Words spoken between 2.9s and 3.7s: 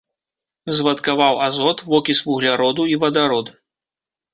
і вадарод.